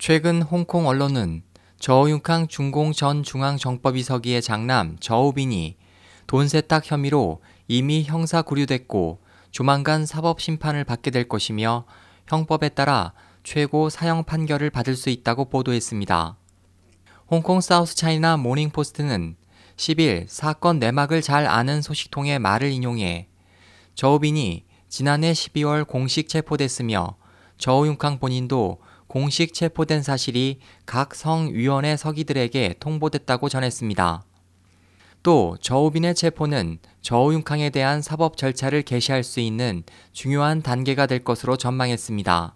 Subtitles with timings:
[0.00, 1.42] 최근 홍콩 언론은
[1.78, 5.76] 저우융캉 중공 전 중앙정법위서기의 장남 저우빈이
[6.26, 11.84] 돈 세탁 혐의로 이미 형사 구류됐고 조만간 사법 심판을 받게 될 것이며
[12.26, 16.38] 형법에 따라 최고 사형 판결을 받을 수 있다고 보도했습니다.
[17.30, 19.36] 홍콩 사우스 차이나 모닝포스트는
[19.76, 23.28] 10일 사건 내막을 잘 아는 소식통의 말을 인용해
[23.96, 27.16] 저우빈이 지난해 12월 공식 체포됐으며
[27.58, 28.78] 저우융캉 본인도
[29.10, 34.22] 공식 체포된 사실이 각 성위원회 서기들에게 통보됐다고 전했습니다.
[35.24, 42.54] 또 저우빈의 체포는 저우융캉에 대한 사법 절차를 개시할 수 있는 중요한 단계가 될 것으로 전망했습니다.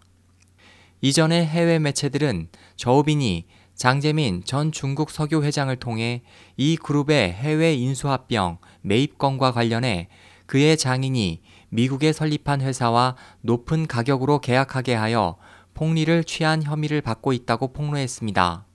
[1.01, 2.47] 이전에 해외 매체들은
[2.77, 6.23] 저우빈이 장재민 전 중국 석유 회장을 통해
[6.57, 10.07] 이 그룹의 해외 인수합병 매입건과 관련해
[10.47, 15.37] 그의 장인이 미국에 설립한 회사와 높은 가격으로 계약하게 하여
[15.75, 18.67] 폭리를 취한 혐의를 받고 있다고 폭로했습니다.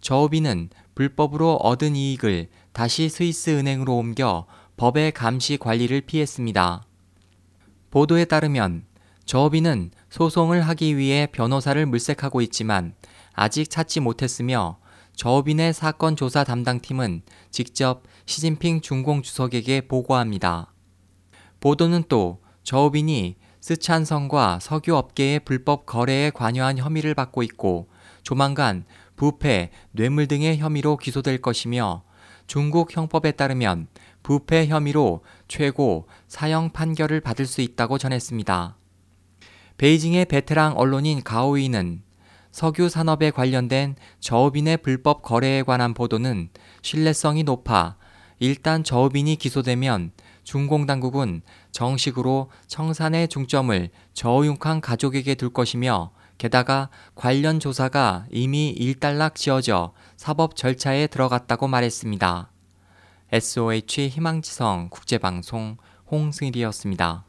[0.00, 6.82] 저우비는 불법으로 얻은 이익을 다시 스위스 은행으로 옮겨 법의 감시 관리를 피했습니다.
[7.90, 8.84] 보도에 따르면
[9.24, 12.94] 저우비는 소송을 하기 위해 변호사를 물색하고 있지만
[13.32, 14.78] 아직 찾지 못했으며
[15.16, 20.72] 저우빈의 사건 조사 담당팀은 직접 시진핑 중공 주석에게 보고합니다.
[21.60, 23.36] 보도는 또 저우빈이
[23.68, 27.90] 스촨성과 석유 업계의 불법 거래에 관여한 혐의를 받고 있고
[28.22, 32.02] 조만간 부패, 뇌물 등의 혐의로 기소될 것이며
[32.46, 33.88] 중국 형법에 따르면
[34.22, 38.78] 부패 혐의로 최고 사형 판결을 받을 수 있다고 전했습니다.
[39.76, 42.02] 베이징의 베테랑 언론인 가오이는
[42.50, 46.48] 석유 산업에 관련된 저업인의 불법 거래에 관한 보도는
[46.80, 47.96] 신뢰성이 높아
[48.38, 50.12] 일단 저업인이 기소되면
[50.48, 59.92] 중공 당국은 정식으로 청산의 중점을 저우융캉 가족에게 둘 것이며 게다가 관련 조사가 이미 일단락 지어져
[60.16, 62.50] 사법 절차에 들어갔다고 말했습니다.
[63.30, 65.76] SOH 희망지성 국제방송
[66.10, 67.27] 홍승일이었습니다.